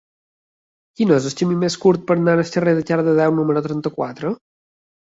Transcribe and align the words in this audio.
Quin 0.99 1.13
és 1.17 1.27
el 1.31 1.35
camí 1.43 1.59
més 1.65 1.77
curt 1.85 2.09
per 2.09 2.17
anar 2.21 2.35
al 2.39 2.51
carrer 2.57 2.75
de 2.81 2.89
Cardedeu 2.91 3.39
número 3.39 3.67
trenta-quatre? 3.71 4.37